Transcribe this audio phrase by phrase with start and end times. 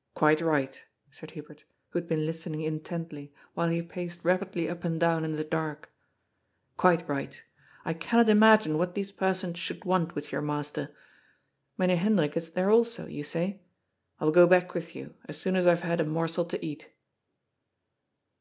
[0.22, 0.76] "Quite right,"
[1.12, 5.24] said Hubert, who had been listening in tently, while he paced rapidly up and down
[5.24, 5.92] in the dark."
[6.76, 7.40] Quite right
[7.84, 10.92] I cannot imagine what these persons should want with your master.
[11.76, 13.60] Mynheer Hendrik is there also, you say?
[14.18, 16.66] I will go back with you, as soon as I have had a morsel to
[16.66, 16.90] eat."